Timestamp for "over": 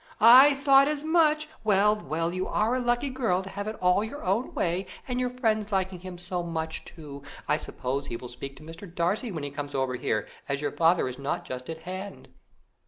9.75-9.93